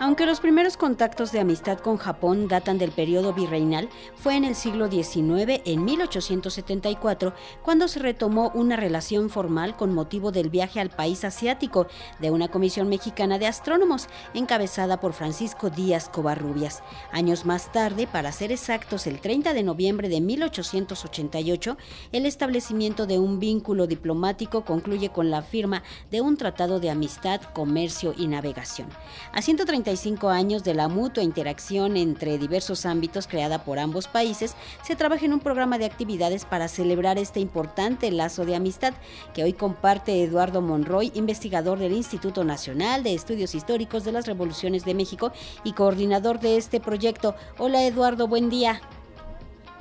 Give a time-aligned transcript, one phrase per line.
[0.00, 4.56] Aunque los primeros contactos de amistad con Japón datan del periodo virreinal, fue en el
[4.56, 7.32] siglo XIX, en 1874,
[7.62, 11.86] cuando se retomó una relación formal con motivo del viaje al país asiático
[12.18, 16.82] de una comisión mexicana de astrónomos, encabezada por Francisco Díaz Covarrubias.
[17.12, 21.76] Años más tarde, para ser exactos, el 30 de noviembre de 1888,
[22.10, 27.40] el establecimiento de un vínculo diplomático concluye con la firma de un tratado de amistad,
[27.52, 28.88] comercio y navegación.
[29.32, 29.83] A 130
[30.30, 35.34] años de la mutua interacción entre diversos ámbitos creada por ambos países, se trabaja en
[35.34, 38.94] un programa de actividades para celebrar este importante lazo de amistad
[39.34, 44.84] que hoy comparte Eduardo Monroy, investigador del Instituto Nacional de Estudios Históricos de las Revoluciones
[44.84, 45.32] de México
[45.64, 47.34] y coordinador de este proyecto.
[47.58, 48.80] Hola Eduardo, buen día.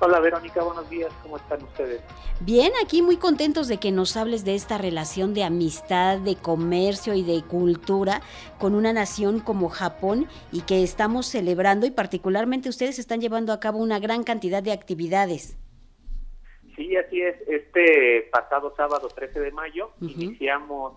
[0.06, 2.02] Hola Verónica, buenos días, ¿cómo están ustedes?
[2.42, 7.14] Bien, aquí muy contentos de que nos hables de esta relación de amistad, de comercio
[7.14, 8.20] y de cultura
[8.60, 13.62] con una nación como Japón y que estamos celebrando y particularmente ustedes están llevando a
[13.62, 15.58] cabo una gran cantidad de actividades.
[16.76, 17.38] Sí, así es.
[17.48, 20.96] Este pasado sábado 13 de mayo iniciamos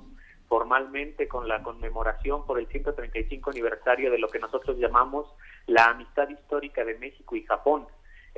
[0.48, 5.33] formalmente con la conmemoración por el 135 aniversario de lo que nosotros llamamos
[5.69, 7.86] la amistad histórica de México y Japón.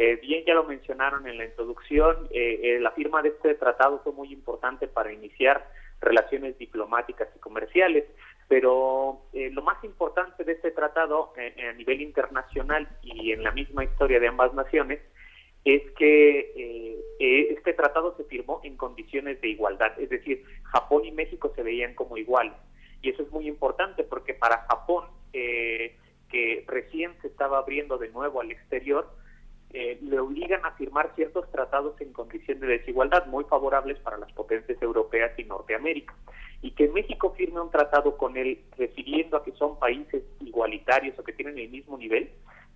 [0.01, 4.01] Eh, bien, ya lo mencionaron en la introducción, eh, eh, la firma de este tratado
[4.05, 5.69] fue muy importante para iniciar
[6.01, 8.05] relaciones diplomáticas y comerciales,
[8.47, 14.21] pero lo más importante de este tratado a nivel internacional y en la misma historia
[14.21, 15.01] de ambas naciones
[15.65, 21.53] es que este tratado se firmó en condiciones de igualdad, es decir, Japón y México
[21.57, 22.55] se veían como iguales.
[23.03, 28.41] Y eso es muy importante porque para Japón, que recién se estaba abriendo de nuevo
[28.41, 29.11] al exterior,
[29.73, 34.33] eh, le obligan a firmar ciertos tratados en condición de desigualdad muy favorables para las
[34.33, 36.15] potencias europeas y Norteamérica.
[36.63, 41.23] Y que México firme un tratado con él refiriendo a que son países igualitarios o
[41.23, 42.31] que tienen el mismo nivel,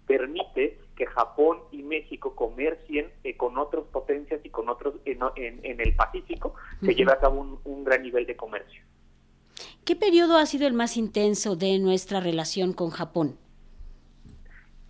[0.07, 5.95] permite que Japón y México comercien eh, con otras potencias y con otros en, el
[5.95, 8.83] Pacífico, se lleva a cabo un, un gran nivel de comercio.
[9.85, 13.37] ¿Qué periodo ha sido el más intenso de nuestra relación con Japón?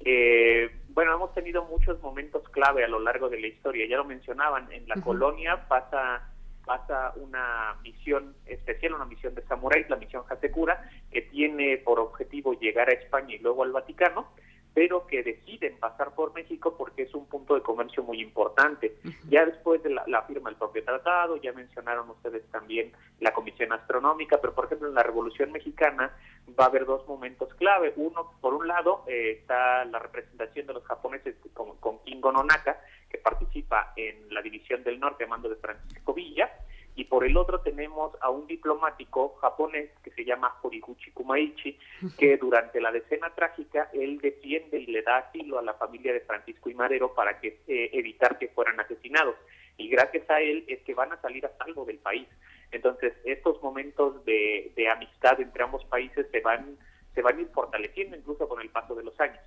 [0.04, 3.86] Eh, bueno, hemos tenido muchos momentos clave a lo largo de la historia.
[3.86, 6.28] Ya lo mencionaban, en la colonia pasa
[6.64, 12.52] pasa una misión especial, una misión de samuráis, la misión Hasekura, que tiene por objetivo
[12.54, 14.28] llegar a España y luego al Vaticano
[14.74, 18.96] pero que deciden pasar por México porque es un punto de comercio muy importante.
[19.28, 24.40] Ya después de la, firma del propio tratado, ya mencionaron ustedes también la Comisión Astronómica,
[24.40, 26.16] pero por ejemplo en la Revolución Mexicana
[26.58, 27.92] va a haber dos momentos clave.
[27.96, 32.80] Uno, por un lado, eh, está la representación de los japoneses con, con Kingo Nonaka,
[33.10, 36.50] que participa en la División del Norte a mando de Francisco Villa,
[36.94, 41.78] y por el otro tenemos a un diplomático japonés que se llama Horiguchi Kumaichi,
[42.18, 46.20] que durante la decena trágica él defiende y le da asilo a la familia de
[46.20, 49.36] Francisco y Madero para que eh, evitar que fueran asesinados.
[49.78, 52.28] Y gracias a él es que van a salir a salvo del país.
[52.70, 56.76] Entonces, estos momentos de, de amistad entre ambos países se van,
[57.14, 59.40] se van a ir fortaleciendo incluso con el paso de los años.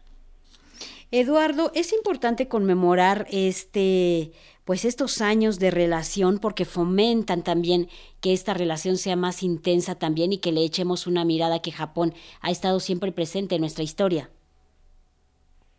[1.11, 4.31] Eduardo, es importante conmemorar este
[4.65, 7.87] pues estos años de relación porque fomentan también
[8.21, 12.13] que esta relación sea más intensa también y que le echemos una mirada que Japón
[12.41, 14.29] ha estado siempre presente en nuestra historia.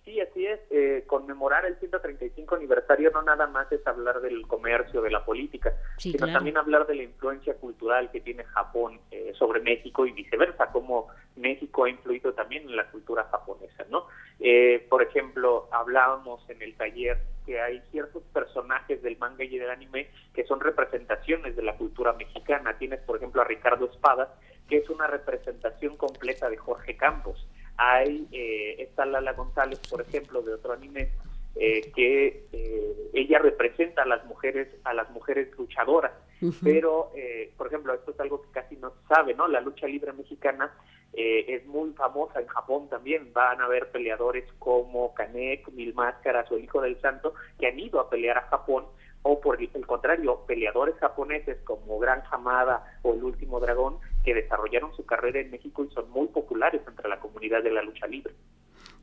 [0.04, 0.60] Sí, así es.
[0.70, 5.74] Eh, conmemorar el 135 aniversario no nada más es hablar del comercio, de la política,
[5.98, 10.70] sino también hablar de la influencia cultural que tiene Japón eh, sobre México y viceversa,
[10.70, 14.06] cómo México ha influido también en la cultura japonesa, ¿no?
[14.49, 19.71] Eh, por ejemplo, hablábamos en el taller que hay ciertos personajes del manga y del
[19.71, 22.79] anime que son representaciones de la cultura mexicana.
[22.79, 24.29] Tienes, por ejemplo, a Ricardo Espadas,
[24.69, 27.45] que es una representación completa de Jorge Campos.
[27.77, 31.11] Hay, eh, está Lala González, por ejemplo, de otro anime,
[31.57, 36.13] eh, que eh, ella representa a las mujeres, a las mujeres luchadoras.
[36.62, 39.48] Pero, eh, por ejemplo, esto es algo que casi no se sabe, ¿no?
[39.48, 40.72] La lucha libre mexicana
[41.12, 43.33] eh, es muy famosa en Japón también.
[43.33, 47.78] Van a haber peleadores como Kanek, Mil Máscaras o el Hijo del Santo que han
[47.78, 48.86] ido a pelear a Japón
[49.28, 54.94] o por el contrario, peleadores japoneses como Gran Hamada o El Último Dragón que desarrollaron
[54.94, 58.34] su carrera en México y son muy populares entre la comunidad de la lucha libre.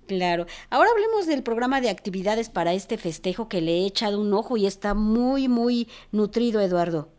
[0.07, 0.45] Claro.
[0.69, 4.56] Ahora hablemos del programa de actividades para este festejo que le he echado un ojo
[4.56, 7.09] y está muy, muy nutrido, Eduardo.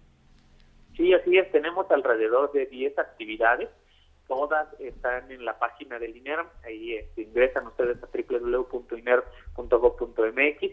[0.97, 1.51] Sí, así es.
[1.51, 3.69] Tenemos alrededor de 10 actividades
[4.27, 9.23] todas están en la página del INERM, ahí este, ingresan ustedes a www.iner.gov.mx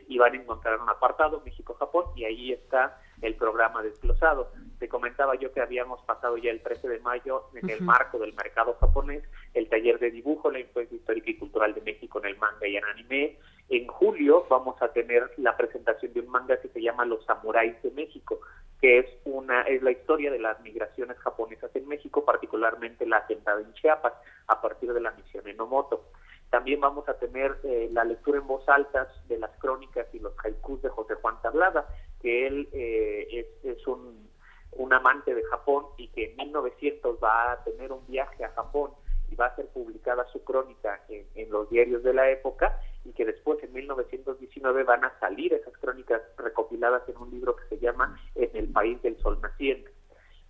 [0.07, 4.51] y van a encontrar un apartado México-Japón y ahí está el programa desglosado.
[4.79, 8.33] te comentaba yo que habíamos pasado ya el 13 de mayo en el marco del
[8.33, 9.23] mercado japonés,
[9.53, 12.77] el taller de dibujo, la influencia histórica y cultural de México en el manga y
[12.77, 13.37] en anime.
[13.69, 17.81] En julio vamos a tener la presentación de un manga que se llama Los Samuráis
[17.83, 18.41] de México,
[18.81, 23.61] que es una es la historia de las migraciones japonesas en México, particularmente la asentada
[23.61, 24.13] en Chiapas,
[24.47, 26.05] a partir de la misión Enomoto.
[26.49, 30.33] También vamos a tener eh, la lectura en voz alta de las crónicas y los
[30.43, 31.87] haikus de José Juan Tablada,
[32.21, 34.31] que él eh, es un
[34.73, 38.91] un amante de Japón y que en 1900 va a tener un viaje a Japón
[39.29, 43.25] y va a ser publicada su crónica en, los diarios de la época y que
[43.25, 48.19] después en 1919 van a salir esas crónicas recopiladas en un libro que se llama
[48.35, 49.91] En el país del sol naciente.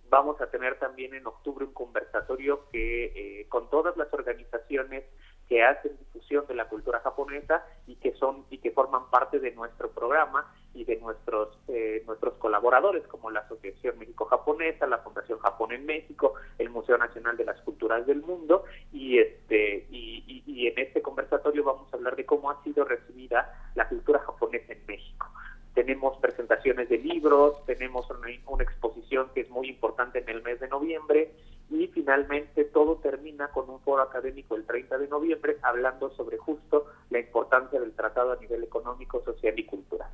[0.08, 5.04] Vamos a tener también en octubre un conversatorio que eh, con todas las organizaciones
[5.48, 9.52] que hacen difusión de la cultura japonesa y que son y que forman parte de
[9.52, 15.38] nuestro programa y de nuestros eh, nuestros colaboradores como la Asociación México Japonesa, la Fundación
[15.38, 20.66] Japón en México, el Museo Nacional de las Culturas del Mundo y este y, y
[20.66, 24.86] en este conversatorio vamos a hablar de cómo ha sido recibida la cultura japonesa en
[24.86, 25.28] México
[25.74, 30.60] tenemos presentaciones de libros, tenemos una, una, exposición que es muy importante en el mes
[30.60, 31.32] de noviembre
[31.68, 36.86] y finalmente todo termina con un foro académico el 30 de noviembre hablando sobre justo
[37.10, 40.08] la importancia del tratado a nivel económico, social y cultural.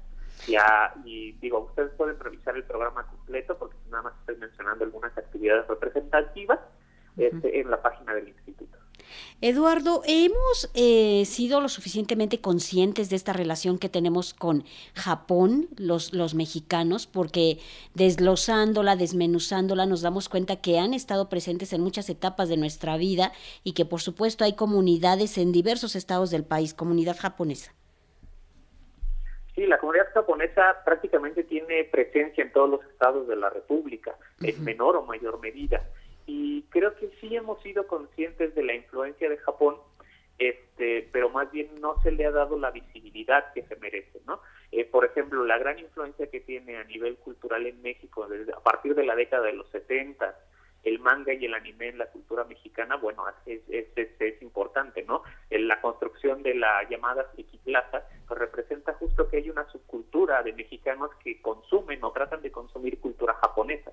[0.46, 5.18] Ya, y digo, ustedes pueden revisar el programa completo porque nada más estoy mencionando algunas
[5.18, 6.60] actividades representativas
[7.18, 7.97] este, en la página.
[9.40, 14.64] Eduardo, ¿hemos eh, sido lo suficientemente conscientes de esta relación que tenemos con
[14.96, 17.06] Japón, los, los mexicanos?
[17.06, 17.58] Porque
[17.94, 23.30] desglosándola, desmenuzándola, nos damos cuenta que han estado presentes en muchas etapas de nuestra vida
[23.62, 27.72] y que por supuesto hay comunidades en diversos estados del país, comunidad japonesa.
[29.54, 34.64] Sí, la comunidad japonesa prácticamente tiene presencia en todos los estados de la República, en
[34.64, 35.80] menor o mayor medida
[36.28, 39.76] y creo que sí hemos sido conscientes de la influencia de Japón,
[40.38, 44.40] este, pero más bien no se le ha dado la visibilidad que se merece, ¿no?
[44.70, 48.60] Eh, por ejemplo, la gran influencia que tiene a nivel cultural en México desde, a
[48.60, 50.38] partir de la década de los 70,
[50.84, 55.22] el manga y el anime en la cultura mexicana, bueno, es, es, es, importante, ¿no?
[55.50, 60.52] La construcción de la llamada Friki Plaza, pues representa justo que hay una subcultura de
[60.52, 63.92] mexicanos que consumen o tratan de consumir cultura japonesa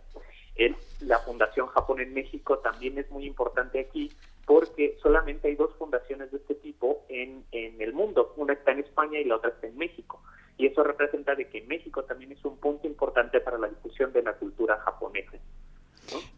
[1.02, 4.12] la Fundación Japón en México también es muy importante aquí
[4.46, 8.34] porque solamente hay dos fundaciones de este tipo en, en el mundo.
[8.38, 10.22] Una está en España y la otra está en México.
[10.58, 14.22] Y eso representa de que México también es un punto importante para la difusión de
[14.22, 14.45] la cultura.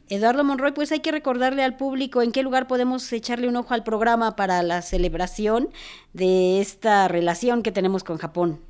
[0.09, 3.73] Eduardo Monroy, pues hay que recordarle al público en qué lugar podemos echarle un ojo
[3.73, 5.69] al programa para la celebración
[6.13, 8.61] de esta relación que tenemos con Japón.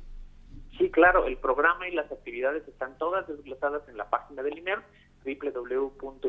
[0.76, 4.80] Sí, claro, el programa y las actividades están todas desglosadas en la página del INER
[5.24, 6.28] www.iner.gov.mx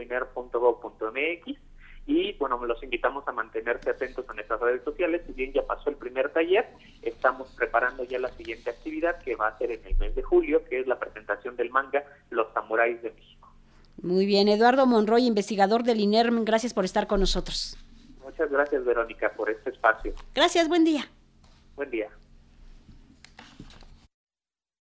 [2.05, 5.21] y bueno, los invitamos a mantenerse atentos a nuestras redes sociales.
[5.27, 6.67] Si bien ya pasó el primer taller,
[7.03, 10.63] estamos preparando ya la siguiente actividad que va a ser en el mes de julio,
[10.65, 13.38] que es la presentación del manga Los Samuráis de México.
[14.01, 17.77] Muy bien, Eduardo Monroy, investigador del INERM, gracias por estar con nosotros.
[18.23, 20.13] Muchas gracias, Verónica, por este espacio.
[20.33, 21.09] Gracias, buen día.
[21.75, 22.09] Buen día.